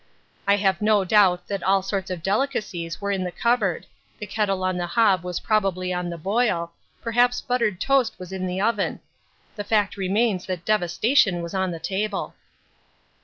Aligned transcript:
I 0.47 0.55
have 0.55 0.81
no 0.81 1.05
doubt 1.05 1.47
that 1.47 1.61
all 1.61 1.83
sorts 1.83 2.09
of 2.09 2.23
delicacies 2.23 2.99
were 2.99 3.11
in 3.11 3.23
the 3.23 3.31
cupboard; 3.31 3.85
the 4.17 4.25
kettle 4.25 4.63
on 4.63 4.77
the 4.77 4.87
hob 4.87 5.23
was 5.23 5.39
probably 5.39 5.93
on 5.93 6.09
the 6.09 6.17
boil; 6.17 6.71
perhaps 7.03 7.39
buttered 7.39 7.79
toast 7.79 8.17
was 8.17 8.31
in 8.31 8.47
the 8.47 8.59
oven. 8.59 9.01
The 9.55 9.63
fact 9.63 9.97
remains 9.97 10.47
that 10.47 10.65
devastation 10.65 11.43
was 11.43 11.53
on 11.53 11.69
the 11.69 11.79
table. 11.79 12.33